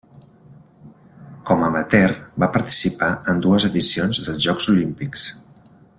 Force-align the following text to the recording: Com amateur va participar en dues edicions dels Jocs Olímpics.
Com 1.49 1.65
amateur 1.67 2.15
va 2.45 2.49
participar 2.57 3.11
en 3.35 3.45
dues 3.47 3.69
edicions 3.69 4.23
dels 4.29 4.43
Jocs 4.47 4.71
Olímpics. 4.75 5.29